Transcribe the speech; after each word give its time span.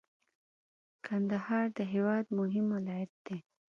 کندهار 1.05 1.65
د 1.77 1.79
هیواد 1.93 2.25
مهم 2.39 2.65
ولایت 2.77 3.11
دی. 3.25 3.37